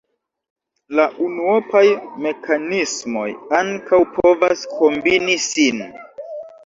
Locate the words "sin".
5.53-5.85